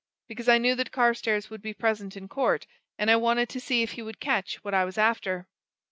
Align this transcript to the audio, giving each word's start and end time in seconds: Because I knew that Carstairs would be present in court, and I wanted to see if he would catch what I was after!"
Because 0.27 0.49
I 0.49 0.57
knew 0.57 0.73
that 0.73 0.91
Carstairs 0.91 1.51
would 1.51 1.61
be 1.61 1.75
present 1.75 2.17
in 2.17 2.27
court, 2.27 2.65
and 2.97 3.11
I 3.11 3.15
wanted 3.17 3.49
to 3.49 3.59
see 3.59 3.83
if 3.83 3.91
he 3.91 4.01
would 4.01 4.19
catch 4.19 4.55
what 4.63 4.73
I 4.73 4.83
was 4.83 4.97
after!" 4.97 5.45